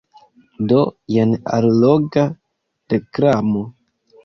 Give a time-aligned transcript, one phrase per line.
[0.71, 0.79] Do
[1.17, 2.25] jen alloga
[2.97, 3.65] reklamo.